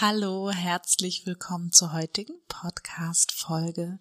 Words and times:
Hallo, 0.00 0.52
herzlich 0.52 1.26
willkommen 1.26 1.72
zur 1.72 1.92
heutigen 1.92 2.36
Podcast-Folge. 2.46 3.98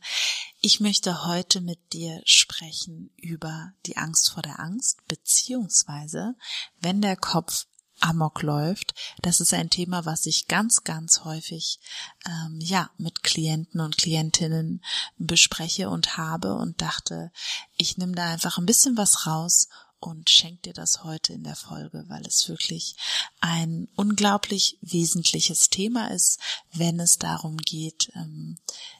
Ich 0.61 0.79
möchte 0.79 1.25
heute 1.25 1.59
mit 1.59 1.91
dir 1.91 2.21
sprechen 2.23 3.09
über 3.17 3.71
die 3.87 3.97
Angst 3.97 4.29
vor 4.29 4.43
der 4.43 4.59
Angst, 4.59 4.99
beziehungsweise 5.07 6.35
wenn 6.81 7.01
der 7.01 7.15
Kopf 7.15 7.65
Amok 7.99 8.43
läuft. 8.43 8.93
Das 9.23 9.41
ist 9.41 9.55
ein 9.55 9.71
Thema, 9.71 10.05
was 10.05 10.27
ich 10.27 10.47
ganz, 10.47 10.83
ganz 10.83 11.23
häufig 11.23 11.79
ähm, 12.27 12.59
ja 12.61 12.91
mit 12.99 13.23
Klienten 13.23 13.81
und 13.81 13.97
Klientinnen 13.97 14.83
bespreche 15.17 15.89
und 15.89 16.15
habe 16.15 16.53
und 16.53 16.79
dachte, 16.79 17.31
ich 17.75 17.97
nehme 17.97 18.13
da 18.13 18.25
einfach 18.25 18.59
ein 18.59 18.67
bisschen 18.67 18.97
was 18.97 19.25
raus 19.25 19.67
und 19.99 20.29
schenk 20.29 20.63
dir 20.63 20.73
das 20.73 21.03
heute 21.03 21.33
in 21.33 21.43
der 21.43 21.55
Folge, 21.55 22.05
weil 22.07 22.25
es 22.25 22.47
wirklich 22.47 22.95
ein 23.39 23.87
unglaublich 23.95 24.77
wesentliches 24.81 25.69
Thema 25.69 26.11
ist, 26.11 26.39
wenn 26.73 26.99
es 26.99 27.17
darum 27.17 27.57
geht, 27.57 28.11
ähm, 28.15 28.57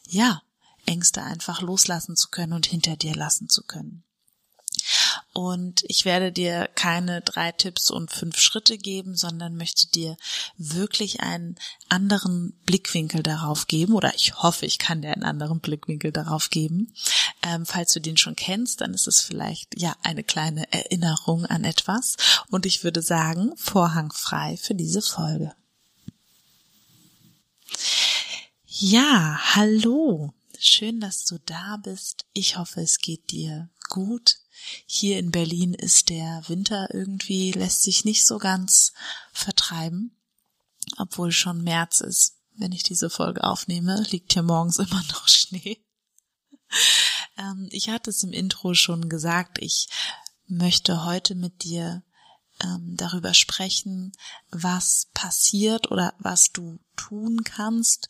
ja, 0.07 0.41
Ängste 0.85 1.21
einfach 1.21 1.61
loslassen 1.61 2.15
zu 2.15 2.29
können 2.29 2.53
und 2.53 2.65
hinter 2.65 2.95
dir 2.95 3.13
lassen 3.13 3.49
zu 3.49 3.63
können. 3.63 4.03
Und 5.37 5.83
ich 5.85 6.03
werde 6.03 6.31
dir 6.31 6.67
keine 6.73 7.21
drei 7.21 7.51
Tipps 7.51 7.91
und 7.91 8.09
fünf 8.09 8.39
Schritte 8.39 8.79
geben, 8.79 9.15
sondern 9.15 9.55
möchte 9.55 9.87
dir 9.87 10.17
wirklich 10.57 11.19
einen 11.19 11.57
anderen 11.89 12.53
Blickwinkel 12.65 13.21
darauf 13.21 13.67
geben, 13.67 13.93
oder 13.93 14.15
ich 14.15 14.41
hoffe, 14.41 14.65
ich 14.65 14.79
kann 14.79 15.03
dir 15.03 15.11
einen 15.11 15.21
anderen 15.21 15.59
Blickwinkel 15.59 16.11
darauf 16.11 16.49
geben. 16.49 16.91
Ähm, 17.43 17.67
falls 17.67 17.93
du 17.93 18.01
den 18.01 18.17
schon 18.17 18.35
kennst, 18.35 18.81
dann 18.81 18.95
ist 18.95 19.05
es 19.05 19.21
vielleicht 19.21 19.79
ja 19.79 19.95
eine 20.01 20.23
kleine 20.23 20.73
Erinnerung 20.73 21.45
an 21.45 21.65
etwas. 21.65 22.15
Und 22.49 22.65
ich 22.65 22.83
würde 22.83 23.03
sagen, 23.03 23.55
Vorhang 23.57 24.11
frei 24.11 24.57
für 24.57 24.73
diese 24.73 25.03
Folge. 25.03 25.53
Ja, 28.65 29.39
hallo. 29.53 30.33
Schön, 30.57 30.99
dass 30.99 31.25
du 31.25 31.37
da 31.45 31.77
bist. 31.77 32.25
Ich 32.33 32.57
hoffe, 32.57 32.81
es 32.81 32.97
geht 32.97 33.29
dir 33.29 33.69
gut. 33.87 34.37
Hier 34.85 35.19
in 35.19 35.31
Berlin 35.31 35.73
ist 35.73 36.09
der 36.09 36.43
Winter 36.47 36.93
irgendwie, 36.93 37.51
lässt 37.51 37.83
sich 37.83 38.05
nicht 38.05 38.25
so 38.25 38.37
ganz 38.37 38.93
vertreiben, 39.31 40.15
obwohl 40.97 41.31
schon 41.31 41.63
März 41.63 42.01
ist. 42.01 42.35
Wenn 42.55 42.71
ich 42.71 42.83
diese 42.83 43.09
Folge 43.09 43.43
aufnehme, 43.43 44.01
liegt 44.09 44.33
hier 44.33 44.43
morgens 44.43 44.77
immer 44.79 45.03
noch 45.09 45.27
Schnee. 45.27 45.79
Ähm, 47.37 47.69
ich 47.71 47.89
hatte 47.89 48.09
es 48.09 48.23
im 48.23 48.33
Intro 48.33 48.73
schon 48.73 49.09
gesagt, 49.09 49.59
ich 49.59 49.87
möchte 50.47 51.05
heute 51.05 51.35
mit 51.35 51.63
dir 51.63 52.03
ähm, 52.63 52.95
darüber 52.97 53.33
sprechen, 53.33 54.11
was 54.49 55.07
passiert 55.13 55.91
oder 55.91 56.13
was 56.19 56.51
du 56.51 56.79
tun 56.95 57.43
kannst. 57.43 58.09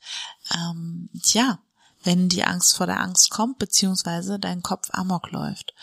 Ähm, 0.53 1.09
tja, 1.21 1.59
wenn 2.07 2.29
die 2.29 2.45
Angst 2.45 2.75
vor 2.75 2.87
der 2.87 3.01
Angst 3.01 3.29
kommt, 3.29 3.59
beziehungsweise 3.59 4.39
dein 4.39 4.63
Kopf 4.63 4.87
amok 4.93 5.29
läuft, 5.31 5.73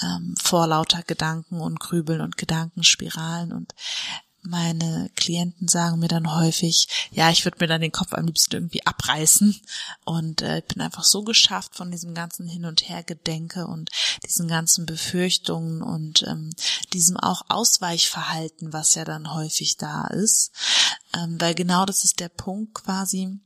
ähm, 0.00 0.36
vor 0.40 0.68
lauter 0.68 1.02
Gedanken 1.02 1.60
und 1.60 1.80
Grübeln 1.80 2.20
und 2.20 2.38
Gedankenspiralen. 2.38 3.52
Und 3.52 3.74
meine 4.42 5.10
Klienten 5.16 5.66
sagen 5.66 5.98
mir 5.98 6.06
dann 6.06 6.32
häufig, 6.32 7.08
ja, 7.10 7.30
ich 7.30 7.44
würde 7.44 7.58
mir 7.58 7.66
dann 7.66 7.80
den 7.80 7.90
Kopf 7.90 8.12
am 8.12 8.26
liebsten 8.26 8.54
irgendwie 8.54 8.86
abreißen. 8.86 9.60
Und 10.04 10.40
äh, 10.42 10.62
bin 10.68 10.80
einfach 10.80 11.02
so 11.02 11.24
geschafft 11.24 11.74
von 11.74 11.90
diesem 11.90 12.14
ganzen 12.14 12.46
Hin 12.46 12.64
und 12.64 12.88
Her 12.88 13.02
Gedenke 13.02 13.66
und 13.66 13.90
diesen 14.24 14.46
ganzen 14.46 14.86
Befürchtungen 14.86 15.82
und 15.82 16.22
ähm, 16.28 16.54
diesem 16.92 17.16
auch 17.16 17.42
Ausweichverhalten, 17.48 18.72
was 18.72 18.94
ja 18.94 19.04
dann 19.04 19.34
häufig 19.34 19.78
da 19.78 20.06
ist, 20.06 20.52
ähm, 21.12 21.40
weil 21.40 21.56
genau 21.56 21.86
das 21.86 22.04
ist 22.04 22.20
der 22.20 22.28
Punkt 22.28 22.74
quasi, 22.74 23.40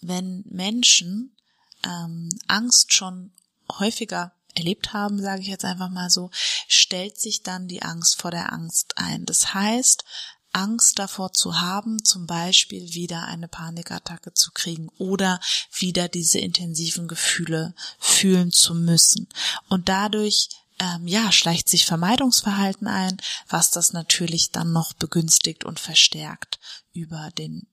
wenn 0.00 0.44
Menschen 0.48 1.36
ähm, 1.84 2.28
Angst 2.46 2.92
schon 2.92 3.32
häufiger 3.78 4.32
erlebt 4.54 4.92
haben, 4.92 5.20
sage 5.20 5.42
ich 5.42 5.48
jetzt 5.48 5.64
einfach 5.64 5.90
mal 5.90 6.10
so, 6.10 6.30
stellt 6.66 7.20
sich 7.20 7.42
dann 7.42 7.68
die 7.68 7.82
Angst 7.82 8.20
vor 8.20 8.30
der 8.30 8.52
Angst 8.52 8.94
ein. 8.96 9.26
Das 9.26 9.54
heißt, 9.54 10.04
Angst 10.52 10.98
davor 10.98 11.34
zu 11.34 11.60
haben, 11.60 12.02
zum 12.02 12.26
Beispiel 12.26 12.94
wieder 12.94 13.24
eine 13.24 13.46
Panikattacke 13.46 14.32
zu 14.32 14.52
kriegen 14.52 14.88
oder 14.96 15.38
wieder 15.78 16.08
diese 16.08 16.38
intensiven 16.38 17.08
Gefühle 17.08 17.74
fühlen 17.98 18.52
zu 18.52 18.74
müssen. 18.74 19.28
Und 19.68 19.90
dadurch 19.90 20.48
ähm, 20.78 21.06
ja, 21.06 21.32
schleicht 21.32 21.68
sich 21.68 21.84
Vermeidungsverhalten 21.86 22.86
ein, 22.86 23.18
was 23.48 23.70
das 23.70 23.92
natürlich 23.92 24.50
dann 24.50 24.72
noch 24.72 24.92
begünstigt 24.94 25.64
und 25.64 25.80
verstärkt 25.80 26.58
über 26.92 27.30
den 27.36 27.66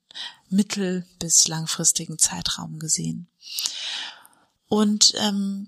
mittel- 0.49 1.05
bis 1.19 1.47
langfristigen 1.47 2.19
Zeitraum 2.19 2.79
gesehen. 2.79 3.27
Und 4.67 5.13
ähm, 5.17 5.67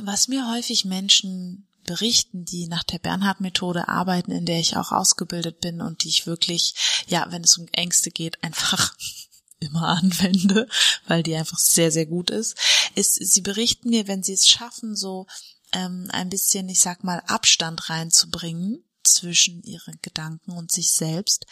was 0.00 0.28
mir 0.28 0.50
häufig 0.50 0.84
Menschen 0.84 1.66
berichten, 1.84 2.44
die 2.44 2.66
nach 2.66 2.82
der 2.82 2.98
Bernhard-Methode 2.98 3.88
arbeiten, 3.88 4.32
in 4.32 4.44
der 4.44 4.58
ich 4.58 4.76
auch 4.76 4.92
ausgebildet 4.92 5.60
bin 5.60 5.80
und 5.80 6.04
die 6.04 6.08
ich 6.08 6.26
wirklich, 6.26 6.74
ja, 7.06 7.26
wenn 7.30 7.44
es 7.44 7.56
um 7.56 7.68
Ängste 7.72 8.10
geht, 8.10 8.42
einfach 8.42 8.94
immer 9.60 9.88
anwende, 9.88 10.68
weil 11.06 11.22
die 11.22 11.34
einfach 11.34 11.58
sehr, 11.58 11.90
sehr 11.90 12.06
gut 12.06 12.30
ist, 12.30 12.56
ist, 12.94 13.14
sie 13.14 13.40
berichten 13.40 13.90
mir, 13.90 14.06
wenn 14.06 14.22
sie 14.22 14.34
es 14.34 14.46
schaffen, 14.46 14.96
so 14.96 15.26
ähm, 15.72 16.08
ein 16.10 16.28
bisschen, 16.28 16.68
ich 16.68 16.80
sag 16.80 17.04
mal, 17.04 17.22
Abstand 17.26 17.88
reinzubringen 17.88 18.84
zwischen 19.06 19.62
ihren 19.62 19.98
Gedanken 20.02 20.52
und 20.52 20.72
sich 20.72 20.90
selbst, 20.90 21.46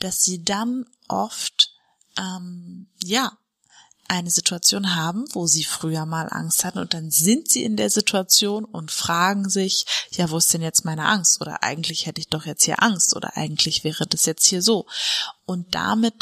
dass 0.00 0.22
sie 0.22 0.42
dann 0.42 0.84
oft 1.08 1.72
ähm, 2.18 2.88
ja 3.02 3.38
eine 4.08 4.30
Situation 4.30 4.94
haben, 4.94 5.24
wo 5.32 5.46
sie 5.46 5.64
früher 5.64 6.06
mal 6.06 6.28
Angst 6.30 6.64
hatten 6.64 6.78
und 6.78 6.94
dann 6.94 7.10
sind 7.10 7.50
sie 7.50 7.64
in 7.64 7.76
der 7.76 7.90
Situation 7.90 8.64
und 8.64 8.90
fragen 8.90 9.48
sich, 9.48 9.84
ja, 10.12 10.30
wo 10.30 10.38
ist 10.38 10.52
denn 10.54 10.62
jetzt 10.62 10.84
meine 10.84 11.06
Angst? 11.06 11.40
Oder 11.40 11.62
eigentlich 11.62 12.06
hätte 12.06 12.20
ich 12.20 12.28
doch 12.28 12.46
jetzt 12.46 12.64
hier 12.64 12.82
Angst 12.82 13.16
oder 13.16 13.36
eigentlich 13.36 13.84
wäre 13.84 14.06
das 14.06 14.26
jetzt 14.26 14.46
hier 14.46 14.62
so. 14.62 14.86
Und 15.44 15.74
damit, 15.74 16.14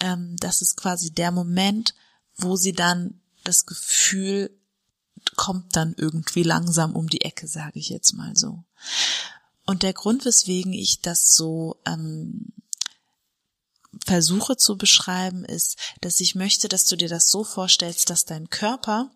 ähm, 0.00 0.36
das 0.40 0.60
ist 0.60 0.76
quasi 0.76 1.10
der 1.10 1.30
Moment, 1.30 1.94
wo 2.36 2.56
sie 2.56 2.72
dann 2.72 3.20
das 3.44 3.66
Gefühl 3.66 4.50
kommt 5.36 5.76
dann 5.76 5.94
irgendwie 5.96 6.42
langsam 6.42 6.94
um 6.94 7.08
die 7.08 7.22
Ecke, 7.22 7.46
sage 7.46 7.78
ich 7.78 7.88
jetzt 7.88 8.12
mal 8.12 8.36
so. 8.36 8.64
Und 9.72 9.82
der 9.82 9.94
Grund, 9.94 10.26
weswegen 10.26 10.74
ich 10.74 11.00
das 11.00 11.32
so 11.32 11.80
ähm, 11.86 12.52
versuche 14.04 14.58
zu 14.58 14.76
beschreiben, 14.76 15.46
ist, 15.46 15.78
dass 16.02 16.20
ich 16.20 16.34
möchte, 16.34 16.68
dass 16.68 16.84
du 16.84 16.94
dir 16.94 17.08
das 17.08 17.30
so 17.30 17.42
vorstellst, 17.42 18.10
dass 18.10 18.26
dein 18.26 18.50
Körper 18.50 19.10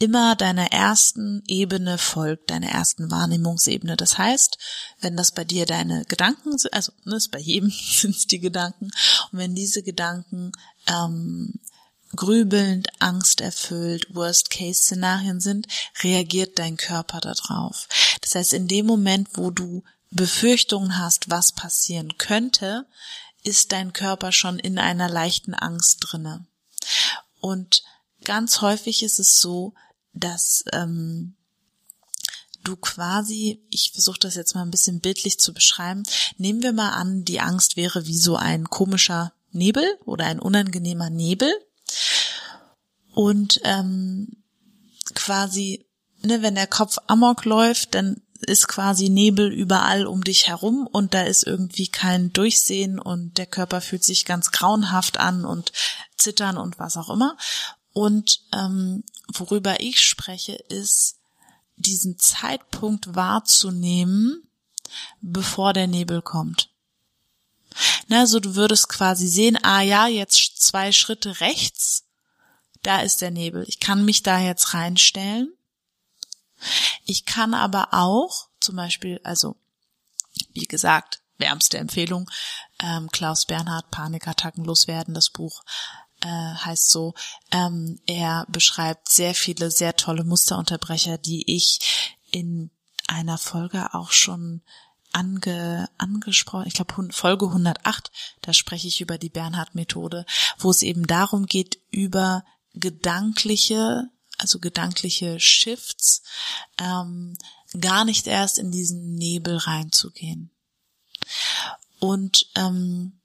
immer 0.00 0.34
deiner 0.34 0.72
ersten 0.72 1.44
Ebene 1.46 1.98
folgt, 1.98 2.50
deiner 2.50 2.70
ersten 2.70 3.12
Wahrnehmungsebene. 3.12 3.96
Das 3.96 4.18
heißt, 4.18 4.58
wenn 5.02 5.16
das 5.16 5.30
bei 5.30 5.44
dir 5.44 5.66
deine 5.66 6.04
Gedanken 6.06 6.58
sind, 6.58 6.74
also 6.74 6.90
ne, 7.04 7.14
ist 7.14 7.30
bei 7.30 7.38
jedem 7.38 7.70
sind 7.92 8.16
es 8.16 8.26
die 8.26 8.40
Gedanken, 8.40 8.90
und 9.30 9.38
wenn 9.38 9.54
diese 9.54 9.84
Gedanken 9.84 10.50
ähm, 10.88 11.60
grübelnd, 12.16 12.88
angsterfüllt, 12.98 14.12
Worst-Case-Szenarien 14.14 15.40
sind, 15.40 15.68
reagiert 16.02 16.58
dein 16.58 16.76
Körper 16.76 17.20
darauf. 17.20 17.86
Das 18.28 18.34
heißt, 18.34 18.52
in 18.52 18.68
dem 18.68 18.84
Moment, 18.84 19.30
wo 19.38 19.50
du 19.50 19.84
Befürchtungen 20.10 20.98
hast, 20.98 21.30
was 21.30 21.52
passieren 21.52 22.18
könnte, 22.18 22.86
ist 23.42 23.72
dein 23.72 23.94
Körper 23.94 24.32
schon 24.32 24.58
in 24.58 24.78
einer 24.78 25.08
leichten 25.08 25.54
Angst 25.54 26.00
drinne. 26.00 26.46
Und 27.40 27.84
ganz 28.24 28.60
häufig 28.60 29.02
ist 29.02 29.18
es 29.18 29.40
so, 29.40 29.72
dass 30.12 30.62
ähm, 30.72 31.36
du 32.64 32.76
quasi, 32.76 33.62
ich 33.70 33.92
versuche 33.92 34.18
das 34.18 34.34
jetzt 34.34 34.54
mal 34.54 34.60
ein 34.62 34.70
bisschen 34.70 35.00
bildlich 35.00 35.40
zu 35.40 35.54
beschreiben, 35.54 36.02
nehmen 36.36 36.62
wir 36.62 36.74
mal 36.74 36.90
an, 36.90 37.24
die 37.24 37.40
Angst 37.40 37.78
wäre 37.78 38.06
wie 38.06 38.18
so 38.18 38.36
ein 38.36 38.68
komischer 38.68 39.32
Nebel 39.52 39.98
oder 40.04 40.26
ein 40.26 40.38
unangenehmer 40.38 41.08
Nebel. 41.08 41.50
Und 43.14 43.58
ähm, 43.64 44.44
quasi, 45.14 45.87
ne, 46.22 46.42
wenn 46.42 46.54
der 46.54 46.66
Kopf 46.66 46.98
amok 47.06 47.44
läuft, 47.44 47.94
dann 47.94 48.20
ist 48.40 48.68
quasi 48.68 49.08
Nebel 49.08 49.52
überall 49.52 50.06
um 50.06 50.22
dich 50.22 50.46
herum 50.46 50.86
und 50.86 51.12
da 51.14 51.22
ist 51.22 51.44
irgendwie 51.44 51.88
kein 51.88 52.32
Durchsehen 52.32 52.98
und 53.00 53.36
der 53.36 53.46
Körper 53.46 53.80
fühlt 53.80 54.04
sich 54.04 54.24
ganz 54.24 54.52
grauenhaft 54.52 55.18
an 55.18 55.44
und 55.44 55.72
zittern 56.16 56.56
und 56.56 56.78
was 56.78 56.96
auch 56.96 57.10
immer. 57.10 57.36
Und 57.92 58.42
ähm, 58.52 59.02
worüber 59.32 59.80
ich 59.80 60.00
spreche, 60.00 60.52
ist 60.52 61.16
diesen 61.76 62.18
Zeitpunkt 62.18 63.14
wahrzunehmen, 63.14 64.48
bevor 65.20 65.72
der 65.72 65.86
Nebel 65.86 66.22
kommt. 66.22 66.70
Na, 68.06 68.26
so 68.26 68.40
du 68.40 68.54
würdest 68.54 68.88
quasi 68.88 69.28
sehen, 69.28 69.58
ah 69.62 69.82
ja, 69.82 70.06
jetzt 70.06 70.62
zwei 70.62 70.92
Schritte 70.92 71.40
rechts, 71.40 72.04
da 72.82 73.00
ist 73.00 73.20
der 73.20 73.30
Nebel. 73.30 73.64
Ich 73.68 73.80
kann 73.80 74.04
mich 74.04 74.22
da 74.22 74.38
jetzt 74.38 74.74
reinstellen. 74.74 75.52
Ich 77.04 77.24
kann 77.24 77.54
aber 77.54 77.88
auch, 77.92 78.48
zum 78.60 78.76
Beispiel, 78.76 79.20
also, 79.24 79.56
wie 80.52 80.66
gesagt, 80.66 81.20
wärmste 81.38 81.78
Empfehlung, 81.78 82.30
ähm, 82.80 83.08
Klaus 83.10 83.46
Bernhard, 83.46 83.90
Panikattacken 83.90 84.64
loswerden, 84.64 85.14
das 85.14 85.30
Buch 85.30 85.62
äh, 86.20 86.26
heißt 86.26 86.90
so, 86.90 87.14
ähm, 87.52 88.00
er 88.06 88.44
beschreibt 88.48 89.08
sehr 89.08 89.34
viele, 89.34 89.70
sehr 89.70 89.96
tolle 89.96 90.24
Musterunterbrecher, 90.24 91.18
die 91.18 91.44
ich 91.54 92.14
in 92.30 92.70
einer 93.06 93.38
Folge 93.38 93.94
auch 93.94 94.10
schon 94.10 94.62
ange, 95.12 95.88
angesprochen, 95.96 96.66
ich 96.66 96.74
glaube 96.74 97.12
Folge 97.12 97.46
108, 97.46 98.10
da 98.42 98.52
spreche 98.52 98.88
ich 98.88 99.00
über 99.00 99.18
die 99.18 99.30
Bernhard-Methode, 99.30 100.26
wo 100.58 100.70
es 100.70 100.82
eben 100.82 101.06
darum 101.06 101.46
geht, 101.46 101.80
über 101.90 102.44
gedankliche, 102.74 104.08
also 104.38 104.58
gedankliche 104.58 105.38
Shifts, 105.40 106.22
ähm, 106.78 107.36
gar 107.80 108.04
nicht 108.04 108.26
erst 108.26 108.58
in 108.58 108.70
diesen 108.70 109.14
Nebel 109.16 109.56
reinzugehen. 109.56 110.50
Und 111.98 112.46
ähm, 112.54 113.18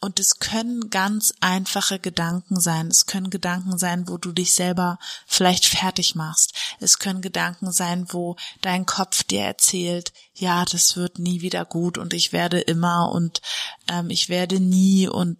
und 0.00 0.20
es 0.20 0.38
können 0.38 0.90
ganz 0.90 1.34
einfache 1.40 1.98
Gedanken 1.98 2.60
sein. 2.60 2.86
Es 2.86 3.06
können 3.06 3.30
Gedanken 3.30 3.78
sein, 3.78 4.06
wo 4.06 4.16
du 4.16 4.30
dich 4.30 4.52
selber 4.52 4.98
vielleicht 5.26 5.66
fertig 5.66 6.14
machst. 6.14 6.54
Es 6.78 7.00
können 7.00 7.20
Gedanken 7.20 7.72
sein, 7.72 8.06
wo 8.10 8.36
dein 8.60 8.86
Kopf 8.86 9.24
dir 9.24 9.42
erzählt, 9.42 10.12
ja, 10.34 10.64
das 10.64 10.96
wird 10.96 11.18
nie 11.18 11.40
wieder 11.40 11.64
gut 11.64 11.98
und 11.98 12.14
ich 12.14 12.32
werde 12.32 12.60
immer 12.60 13.10
und 13.10 13.42
ähm, 13.88 14.10
ich 14.10 14.28
werde 14.28 14.60
nie 14.60 15.08
und 15.08 15.36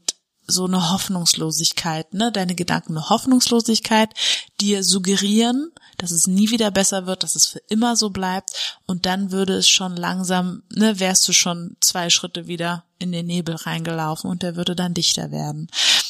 so 0.49 0.65
eine 0.65 0.91
Hoffnungslosigkeit, 0.91 2.15
ne? 2.15 2.33
Deine 2.33 2.55
Gedanken 2.55 2.97
eine 2.97 3.11
Hoffnungslosigkeit, 3.11 4.15
dir 4.61 4.83
suggerieren, 4.83 5.71
dass 5.99 6.11
es 6.11 6.27
nie 6.27 6.51
wieder 6.51 6.71
besser 6.71 7.07
wird, 7.07 7.23
dass 7.23 7.37
es 7.37 7.47
für 7.47 7.61
immer 7.69 7.97
so 7.97 8.11
bleibt 8.11 8.81
und 8.87 9.05
dann 9.05 9.31
würde 9.31 9.55
es 9.55 9.69
schon 9.69 9.95
langsam, 9.95 10.63
ne, 10.75 10.99
wärst 10.99 11.29
du 11.29 11.33
schon 11.33 11.77
zwei 11.81 12.09
Schritte 12.09 12.47
wieder 12.47 12.85
in 12.99 13.13
den 13.13 13.27
Nebel 13.27 13.57
reingelaufen 13.57 14.31
und 14.31 14.43
der 14.43 14.57
würde 14.57 14.75
dann 14.75 14.95
dichter 14.95 15.31
werden. 15.31 15.69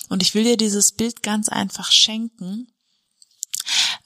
Und 0.09 0.23
ich 0.23 0.35
will 0.35 0.45
dir 0.45 0.57
dieses 0.57 0.93
Bild 0.93 1.23
ganz 1.23 1.49
einfach 1.49 1.91
schenken, 1.91 2.69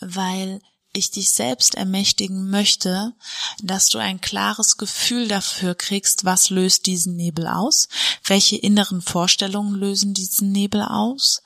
weil 0.00 0.60
ich 0.92 1.10
dich 1.10 1.32
selbst 1.32 1.74
ermächtigen 1.74 2.50
möchte, 2.50 3.14
dass 3.62 3.88
du 3.88 3.98
ein 3.98 4.20
klares 4.20 4.76
Gefühl 4.76 5.28
dafür 5.28 5.74
kriegst, 5.74 6.24
was 6.24 6.50
löst 6.50 6.86
diesen 6.86 7.16
Nebel 7.16 7.46
aus, 7.46 7.88
welche 8.24 8.56
inneren 8.56 9.00
Vorstellungen 9.00 9.74
lösen 9.74 10.14
diesen 10.14 10.52
Nebel 10.52 10.82
aus 10.82 11.42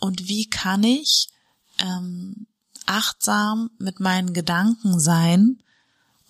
und 0.00 0.28
wie 0.28 0.46
kann 0.46 0.82
ich 0.82 1.28
ähm, 1.78 2.46
achtsam 2.86 3.70
mit 3.78 4.00
meinen 4.00 4.32
Gedanken 4.32 4.98
sein, 4.98 5.62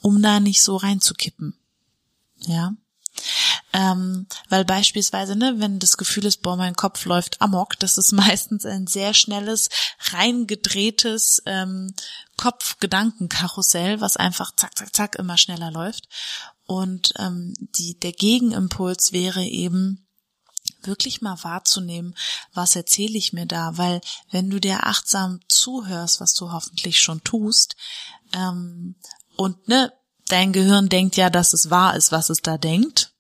um 0.01 0.23
da 0.23 0.41
nicht 0.41 0.63
so 0.63 0.77
reinzukippen. 0.77 1.55
Ja. 2.41 2.75
Ähm, 3.73 4.27
weil 4.49 4.65
beispielsweise, 4.65 5.37
ne, 5.37 5.55
wenn 5.59 5.79
das 5.79 5.97
Gefühl 5.97 6.25
ist, 6.25 6.43
boah, 6.43 6.57
mein 6.57 6.75
Kopf 6.75 7.05
läuft 7.05 7.41
amok, 7.41 7.79
das 7.79 7.99
ist 7.99 8.13
meistens 8.13 8.65
ein 8.65 8.87
sehr 8.87 9.15
schnelles, 9.15 9.69
reingedrehtes 10.13 11.43
ähm, 11.47 11.95
Kopf-Gedankenkarussell, 12.39 14.01
was 14.01 14.17
einfach 14.17 14.55
zack, 14.57 14.79
zack, 14.79 14.97
zack 14.97 15.17
immer 15.17 15.37
schneller 15.37 15.71
läuft. 15.71 16.09
Und 16.67 17.13
ähm, 17.19 17.53
die, 17.59 17.99
der 17.99 18.13
Gegenimpuls 18.13 19.13
wäre 19.13 19.45
eben, 19.45 20.09
wirklich 20.83 21.21
mal 21.21 21.43
wahrzunehmen, 21.43 22.15
was 22.53 22.77
erzähle 22.77 23.19
ich 23.19 23.33
mir 23.33 23.47
da, 23.47 23.77
weil 23.79 24.01
wenn 24.31 24.49
du 24.49 24.61
dir 24.61 24.87
achtsam 24.87 25.41
zuhörst, 25.49 26.21
was 26.21 26.35
du 26.35 26.53
hoffentlich 26.53 27.01
schon 27.01 27.23
tust, 27.25 27.75
ähm, 28.33 28.95
und 29.37 29.69
ne, 29.69 29.93
dein 30.29 30.53
Gehirn 30.53 30.89
denkt 30.89 31.17
ja, 31.17 31.31
dass 31.31 31.53
es 31.53 31.71
wahr 31.71 31.97
ist, 31.97 32.13
was 32.13 32.31
es 32.31 32.43
da 32.43 32.59
denkt. 32.59 33.13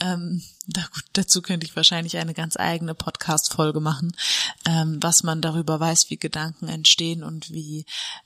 Ähm, 0.00 0.42
da, 0.66 0.82
gut, 0.94 1.04
dazu 1.12 1.42
könnte 1.42 1.66
ich 1.66 1.76
wahrscheinlich 1.76 2.16
eine 2.16 2.32
ganz 2.32 2.56
eigene 2.56 2.94
Podcast-Folge 2.94 3.80
machen, 3.80 4.16
ähm, 4.64 4.98
was 5.02 5.22
man 5.22 5.42
darüber 5.42 5.78
weiß, 5.78 6.10
wie 6.10 6.16
Gedanken 6.16 6.68
entstehen 6.68 7.22
und 7.22 7.50
wie 7.50 7.84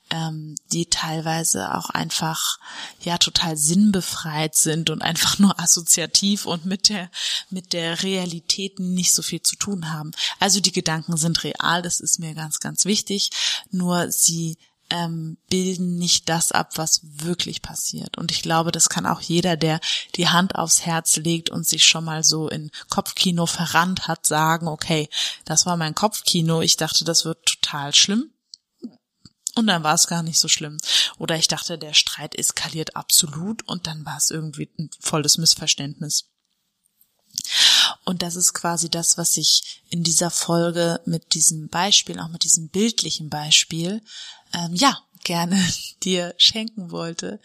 ähm, 0.09 0.55
die 0.71 0.85
teilweise 0.85 1.75
auch 1.75 1.89
einfach 1.89 2.59
ja 3.01 3.17
total 3.17 3.57
sinnbefreit 3.57 4.55
sind 4.55 4.89
und 4.89 5.01
einfach 5.01 5.39
nur 5.39 5.59
assoziativ 5.59 6.45
und 6.45 6.65
mit 6.65 6.89
der 6.89 7.09
mit 7.49 7.73
der 7.73 8.03
Realität 8.03 8.79
nicht 8.79 9.13
so 9.13 9.21
viel 9.21 9.41
zu 9.41 9.55
tun 9.55 9.91
haben. 9.91 10.11
Also 10.39 10.59
die 10.61 10.71
Gedanken 10.71 11.17
sind 11.17 11.43
real, 11.43 11.81
das 11.81 11.99
ist 11.99 12.19
mir 12.19 12.35
ganz 12.35 12.59
ganz 12.59 12.85
wichtig. 12.85 13.31
Nur 13.71 14.11
sie 14.11 14.57
ähm, 14.89 15.37
bilden 15.49 15.97
nicht 15.97 16.29
das 16.29 16.51
ab, 16.51 16.71
was 16.75 17.01
wirklich 17.03 17.61
passiert. 17.61 18.17
Und 18.17 18.31
ich 18.31 18.41
glaube, 18.41 18.71
das 18.71 18.89
kann 18.89 19.05
auch 19.05 19.21
jeder, 19.21 19.57
der 19.57 19.79
die 20.15 20.29
Hand 20.29 20.55
aufs 20.55 20.85
Herz 20.85 21.17
legt 21.17 21.49
und 21.49 21.67
sich 21.67 21.85
schon 21.85 22.05
mal 22.05 22.23
so 22.23 22.49
in 22.49 22.71
Kopfkino 22.89 23.45
verrannt 23.45 24.07
hat, 24.07 24.25
sagen, 24.25 24.67
okay, 24.67 25.09
das 25.45 25.65
war 25.65 25.77
mein 25.77 25.95
Kopfkino, 25.95 26.61
ich 26.61 26.77
dachte, 26.77 27.03
das 27.05 27.25
wird 27.25 27.45
total 27.45 27.93
schlimm. 27.93 28.31
Und 29.55 29.67
dann 29.67 29.83
war 29.83 29.93
es 29.93 30.07
gar 30.07 30.21
nicht 30.21 30.37
so 30.37 30.49
schlimm. 30.49 30.77
Oder 31.17 31.37
ich 31.37 31.47
dachte, 31.47 31.77
der 31.77 31.93
Streit 31.93 32.35
eskaliert 32.35 32.95
absolut 32.97 33.65
und 33.67 33.87
dann 33.87 34.05
war 34.05 34.17
es 34.17 34.29
irgendwie 34.29 34.69
ein 34.77 34.89
volles 34.99 35.37
Missverständnis. 35.37 36.25
Und 38.03 38.21
das 38.21 38.35
ist 38.35 38.53
quasi 38.53 38.89
das, 38.89 39.17
was 39.17 39.37
ich 39.37 39.81
in 39.89 40.03
dieser 40.03 40.29
Folge 40.29 41.01
mit 41.05 41.33
diesem 41.33 41.69
Beispiel, 41.69 42.19
auch 42.19 42.27
mit 42.27 42.43
diesem 42.43 42.69
bildlichen 42.69 43.29
Beispiel, 43.29 44.01
ähm, 44.55 44.73
ja, 44.73 44.97
gerne 45.23 45.61
dir 46.03 46.33
schenken 46.37 46.91
wollte, 46.91 47.39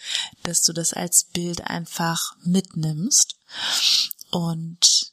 dass 0.44 0.62
du 0.62 0.72
das 0.72 0.92
als 0.92 1.24
Bild 1.24 1.66
einfach 1.66 2.36
mitnimmst 2.44 3.36
und 4.30 5.10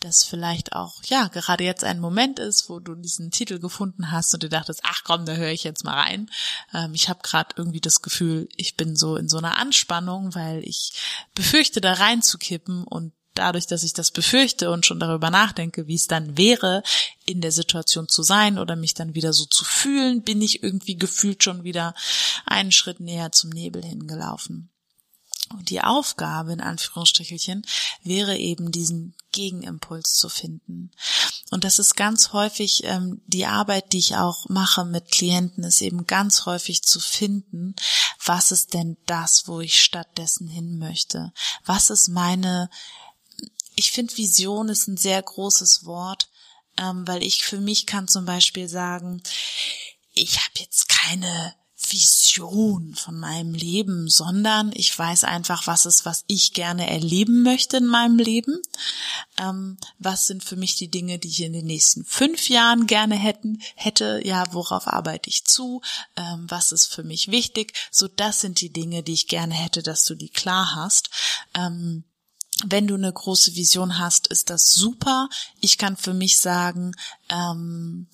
das 0.00 0.24
vielleicht 0.24 0.72
auch, 0.72 1.02
ja, 1.04 1.28
gerade 1.28 1.62
jetzt 1.62 1.84
ein 1.84 2.00
Moment 2.00 2.38
ist, 2.38 2.70
wo 2.70 2.80
du 2.80 2.94
diesen 2.94 3.30
Titel 3.30 3.58
gefunden 3.58 4.10
hast 4.10 4.32
und 4.32 4.42
du 4.42 4.48
dachtest, 4.48 4.80
ach 4.82 5.02
komm, 5.04 5.26
da 5.26 5.34
höre 5.34 5.50
ich 5.50 5.62
jetzt 5.62 5.84
mal 5.84 6.00
rein. 6.00 6.30
Ähm, 6.72 6.94
ich 6.94 7.10
habe 7.10 7.20
gerade 7.22 7.54
irgendwie 7.56 7.82
das 7.82 8.00
Gefühl, 8.00 8.48
ich 8.56 8.76
bin 8.76 8.96
so 8.96 9.16
in 9.16 9.28
so 9.28 9.36
einer 9.36 9.58
Anspannung, 9.58 10.34
weil 10.34 10.64
ich 10.64 10.92
befürchte, 11.34 11.82
da 11.82 11.92
reinzukippen 11.92 12.84
und 12.84 13.12
dadurch, 13.40 13.66
dass 13.66 13.82
ich 13.82 13.92
das 13.92 14.10
befürchte 14.10 14.70
und 14.70 14.86
schon 14.86 15.00
darüber 15.00 15.30
nachdenke, 15.30 15.86
wie 15.86 15.96
es 15.96 16.06
dann 16.06 16.36
wäre, 16.36 16.82
in 17.26 17.40
der 17.40 17.52
Situation 17.52 18.08
zu 18.08 18.22
sein 18.22 18.58
oder 18.58 18.76
mich 18.76 18.94
dann 18.94 19.14
wieder 19.14 19.32
so 19.32 19.46
zu 19.46 19.64
fühlen, 19.64 20.22
bin 20.22 20.40
ich 20.40 20.62
irgendwie 20.62 20.96
gefühlt 20.96 21.42
schon 21.42 21.64
wieder 21.64 21.94
einen 22.46 22.70
Schritt 22.70 23.00
näher 23.00 23.32
zum 23.32 23.50
Nebel 23.50 23.82
hingelaufen. 23.82 24.70
Und 25.50 25.70
die 25.70 25.80
Aufgabe, 25.80 26.52
in 26.52 26.60
Anführungsstrichelchen, 26.60 27.66
wäre 28.04 28.36
eben 28.36 28.70
diesen 28.70 29.14
Gegenimpuls 29.32 30.14
zu 30.14 30.28
finden. 30.28 30.92
Und 31.50 31.64
das 31.64 31.80
ist 31.80 31.96
ganz 31.96 32.32
häufig 32.32 32.84
ähm, 32.84 33.20
die 33.26 33.46
Arbeit, 33.46 33.92
die 33.92 33.98
ich 33.98 34.16
auch 34.16 34.48
mache 34.48 34.84
mit 34.84 35.10
Klienten, 35.10 35.64
ist 35.64 35.82
eben 35.82 36.06
ganz 36.06 36.46
häufig 36.46 36.82
zu 36.82 37.00
finden, 37.00 37.74
was 38.24 38.52
ist 38.52 38.74
denn 38.74 38.96
das, 39.06 39.48
wo 39.48 39.60
ich 39.60 39.80
stattdessen 39.80 40.46
hin 40.46 40.78
möchte? 40.78 41.32
Was 41.64 41.90
ist 41.90 42.08
meine 42.08 42.70
ich 43.80 43.92
finde, 43.92 44.14
Vision 44.18 44.68
ist 44.68 44.88
ein 44.88 44.98
sehr 44.98 45.22
großes 45.22 45.86
Wort, 45.86 46.28
ähm, 46.76 47.08
weil 47.08 47.22
ich 47.22 47.42
für 47.42 47.60
mich 47.60 47.86
kann 47.86 48.08
zum 48.08 48.26
Beispiel 48.26 48.68
sagen, 48.68 49.22
ich 50.12 50.36
habe 50.36 50.58
jetzt 50.58 50.90
keine 50.90 51.54
Vision 51.78 52.94
von 52.94 53.18
meinem 53.18 53.54
Leben, 53.54 54.10
sondern 54.10 54.70
ich 54.74 54.96
weiß 54.96 55.24
einfach, 55.24 55.66
was 55.66 55.86
ist, 55.86 56.04
was 56.04 56.24
ich 56.26 56.52
gerne 56.52 56.90
erleben 56.90 57.42
möchte 57.42 57.78
in 57.78 57.86
meinem 57.86 58.18
Leben. 58.18 58.60
Ähm, 59.38 59.78
was 59.98 60.26
sind 60.26 60.44
für 60.44 60.56
mich 60.56 60.76
die 60.76 60.90
Dinge, 60.90 61.18
die 61.18 61.28
ich 61.28 61.40
in 61.40 61.54
den 61.54 61.64
nächsten 61.64 62.04
fünf 62.04 62.50
Jahren 62.50 62.86
gerne 62.86 63.14
hätten, 63.14 63.62
hätte, 63.76 64.20
ja, 64.22 64.52
worauf 64.52 64.88
arbeite 64.88 65.30
ich 65.30 65.46
zu, 65.46 65.80
ähm, 66.16 66.44
was 66.48 66.72
ist 66.72 66.92
für 66.92 67.02
mich 67.02 67.28
wichtig. 67.28 67.72
So, 67.90 68.08
das 68.08 68.42
sind 68.42 68.60
die 68.60 68.72
Dinge, 68.74 69.02
die 69.02 69.14
ich 69.14 69.26
gerne 69.26 69.54
hätte, 69.54 69.82
dass 69.82 70.04
du 70.04 70.14
die 70.14 70.28
klar 70.28 70.74
hast. 70.74 71.08
Ähm, 71.54 72.04
wenn 72.66 72.86
du 72.86 72.94
eine 72.94 73.12
große 73.12 73.54
Vision 73.54 73.98
hast, 73.98 74.26
ist 74.26 74.50
das 74.50 74.72
super. 74.72 75.28
Ich 75.60 75.78
kann 75.78 75.96
für 75.96 76.14
mich 76.14 76.38
sagen, 76.38 76.94
ähm, 77.28 78.06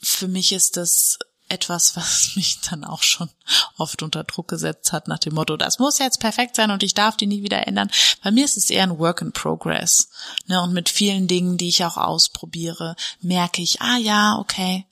für 0.00 0.28
mich 0.28 0.52
ist 0.52 0.76
das 0.76 1.18
etwas, 1.48 1.96
was 1.96 2.32
mich 2.34 2.60
dann 2.60 2.84
auch 2.84 3.02
schon 3.02 3.30
oft 3.76 4.02
unter 4.02 4.24
Druck 4.24 4.48
gesetzt 4.48 4.92
hat, 4.92 5.08
nach 5.08 5.18
dem 5.18 5.34
Motto, 5.34 5.56
das 5.56 5.78
muss 5.78 5.98
jetzt 5.98 6.20
perfekt 6.20 6.56
sein 6.56 6.70
und 6.70 6.82
ich 6.82 6.94
darf 6.94 7.16
die 7.16 7.26
nie 7.26 7.42
wieder 7.42 7.66
ändern. 7.66 7.90
Bei 8.22 8.30
mir 8.30 8.44
ist 8.44 8.56
es 8.56 8.70
eher 8.70 8.84
ein 8.84 8.98
Work 8.98 9.22
in 9.22 9.32
Progress. 9.32 10.08
Ne? 10.46 10.60
Und 10.62 10.72
mit 10.72 10.88
vielen 10.88 11.28
Dingen, 11.28 11.58
die 11.58 11.68
ich 11.68 11.84
auch 11.84 11.96
ausprobiere, 11.96 12.96
merke 13.20 13.62
ich, 13.62 13.80
ah 13.80 13.98
ja, 13.98 14.38
okay, 14.38 14.86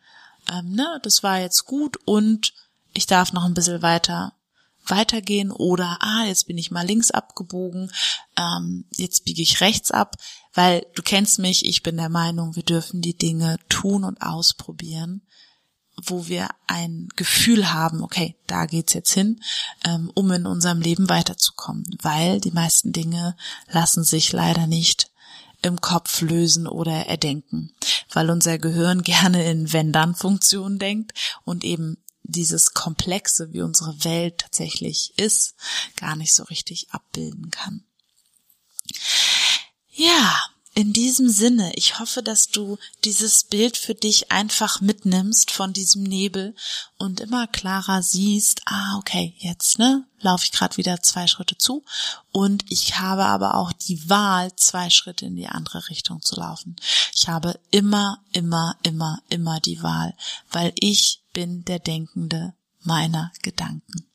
ähm, 0.51 0.73
ne, 0.73 1.01
das 1.03 1.23
war 1.23 1.39
jetzt 1.39 1.65
gut 1.65 1.97
und 2.05 2.53
ich 2.93 3.07
darf 3.07 3.33
noch 3.33 3.45
ein 3.45 3.55
bisschen 3.55 3.83
weiter 3.83 4.33
weitergehen 4.87 5.51
oder 5.51 5.99
ah, 6.01 6.25
jetzt 6.27 6.47
bin 6.47 6.59
ich 6.59 6.71
mal 6.71 6.87
links 6.87 7.11
abgebogen, 7.11 7.91
ähm, 8.37 8.85
jetzt 8.97 9.25
biege 9.25 9.43
ich 9.43 9.61
rechts 9.61 9.91
ab, 9.91 10.17
weil 10.55 10.87
du 10.95 11.03
kennst 11.03 11.39
mich, 11.39 11.65
ich 11.65 11.83
bin 11.83 11.97
der 11.97 12.09
Meinung, 12.09 12.57
wir 12.57 12.63
dürfen 12.63 13.01
die 13.01 13.17
Dinge 13.17 13.59
tun 13.69 14.05
und 14.05 14.21
ausprobieren, 14.23 15.23
wo 16.07 16.27
wir 16.29 16.49
ein 16.67 17.09
Gefühl 17.17 17.73
haben, 17.73 18.03
okay, 18.03 18.37
da 18.47 18.67
geht's 18.67 18.95
jetzt 18.95 19.13
hin, 19.13 19.41
ähm, 19.85 20.11
um 20.15 20.31
in 20.31 20.47
unserem 20.47 20.81
Leben 20.81 21.09
weiterzukommen, 21.09 21.85
weil 22.01 22.41
die 22.41 22.53
meisten 22.53 22.93
Dinge 22.93 23.37
lassen 23.69 24.05
sich 24.05 24.33
leider 24.33 24.67
nicht 24.67 25.11
im 25.63 25.81
Kopf 25.81 26.23
lösen 26.23 26.67
oder 26.67 27.07
erdenken, 27.07 27.75
weil 28.13 28.31
unser 28.31 28.59
Gehirn 28.59 29.03
gerne 29.05 29.45
in 29.51 29.73
Wenn-Dann-Funktionen 29.73 30.79
denkt 30.79 31.13
und 31.45 31.65
eben 31.65 31.99
dieses 32.31 32.73
Komplexe, 32.73 33.53
wie 33.53 33.63
unsere 33.63 34.05
Welt 34.05 34.39
tatsächlich 34.39 35.13
ist, 35.19 35.55
gar 35.97 36.17
nicht 36.17 36.35
so 36.35 36.45
richtig 36.45 36.91
abbilden 36.91 37.51
kann. 37.51 37.85
Ja, 39.89 40.41
in 40.75 40.93
diesem 40.93 41.29
Sinne, 41.29 41.73
ich 41.75 41.99
hoffe, 41.99 42.23
dass 42.23 42.47
du 42.47 42.79
dieses 43.05 43.45
Bild 43.45 43.77
für 43.77 43.95
dich 43.95 44.31
einfach 44.31 44.81
mitnimmst 44.81 45.51
von 45.51 45.73
diesem 45.73 46.05
Nebel 46.05 46.55
und 46.97 47.21
immer 47.21 47.49
klarer 47.49 48.03
siehst, 48.03 48.63
ah, 48.67 48.97
okay, 48.99 49.35
jetzt, 49.39 49.79
ne, 49.79 50.07
laufe 50.21 50.45
ich 50.45 50.53
gerade 50.53 50.77
wieder 50.77 51.03
zwei 51.03 51.27
Schritte 51.27 51.59
zu 51.59 51.85
und 52.31 52.65
ich 52.71 52.99
habe 52.99 53.25
aber 53.25 53.57
auch 53.57 53.73
die 53.73 54.09
Wahl, 54.09 54.55
zwei 54.55 54.91
Schritte 54.91 55.27
in 55.27 55.35
die 55.35 55.49
andere 55.49 55.89
Richtung 55.89 56.23
zu 56.23 56.37
laufen. 56.37 56.77
Ich 57.15 57.29
habe 57.29 57.59
immer, 57.71 58.23
immer, 58.33 58.77
immer, 58.85 59.21
immer 59.29 59.59
die 59.61 59.83
Wahl, 59.83 60.15
weil 60.51 60.73
ich 60.77 61.23
bin 61.33 61.65
der 61.65 61.81
Denkende 61.81 62.55
meiner 62.83 63.33
Gedanken. 63.43 64.10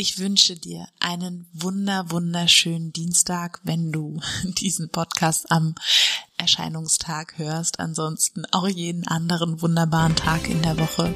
Ich 0.00 0.18
wünsche 0.18 0.56
dir 0.56 0.88
einen 0.98 1.46
wunder, 1.52 2.10
wunderschönen 2.10 2.90
Dienstag, 2.90 3.60
wenn 3.64 3.92
du 3.92 4.18
diesen 4.44 4.88
Podcast 4.88 5.52
am 5.52 5.74
Erscheinungstag 6.38 7.36
hörst. 7.36 7.80
Ansonsten 7.80 8.46
auch 8.50 8.66
jeden 8.66 9.06
anderen 9.06 9.60
wunderbaren 9.60 10.16
Tag 10.16 10.48
in 10.48 10.62
der 10.62 10.78
Woche. 10.78 11.12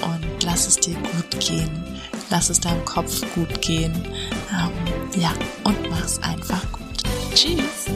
Und 0.00 0.42
lass 0.42 0.66
es 0.66 0.76
dir 0.76 0.94
gut 0.94 1.38
gehen. 1.38 2.00
Lass 2.30 2.48
es 2.48 2.60
deinem 2.60 2.82
Kopf 2.86 3.22
gut 3.34 3.60
gehen. 3.60 3.92
Ähm, 4.52 5.20
ja, 5.20 5.34
und 5.64 5.90
mach's 5.90 6.18
einfach 6.20 6.64
gut. 6.72 7.02
Tschüss. 7.34 7.90